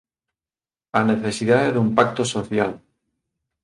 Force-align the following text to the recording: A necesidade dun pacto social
A 0.99 1.01
necesidade 1.11 1.73
dun 1.75 1.87
pacto 1.97 2.23
social 2.33 2.71